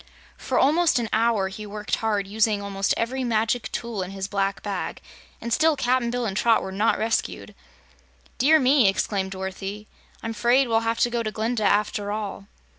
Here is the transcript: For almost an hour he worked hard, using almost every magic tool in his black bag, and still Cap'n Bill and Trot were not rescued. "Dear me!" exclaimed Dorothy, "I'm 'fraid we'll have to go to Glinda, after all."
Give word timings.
For 0.35 0.57
almost 0.57 0.97
an 0.97 1.09
hour 1.13 1.49
he 1.49 1.63
worked 1.67 1.97
hard, 1.97 2.25
using 2.25 2.59
almost 2.59 2.95
every 2.97 3.23
magic 3.23 3.71
tool 3.71 4.01
in 4.01 4.09
his 4.09 4.27
black 4.27 4.63
bag, 4.63 4.99
and 5.39 5.53
still 5.53 5.75
Cap'n 5.75 6.09
Bill 6.09 6.25
and 6.25 6.35
Trot 6.35 6.63
were 6.63 6.71
not 6.71 6.97
rescued. 6.97 7.53
"Dear 8.39 8.59
me!" 8.59 8.87
exclaimed 8.87 9.29
Dorothy, 9.29 9.87
"I'm 10.23 10.33
'fraid 10.33 10.67
we'll 10.67 10.79
have 10.79 10.99
to 11.01 11.11
go 11.11 11.21
to 11.21 11.29
Glinda, 11.29 11.65
after 11.65 12.11
all." 12.11 12.47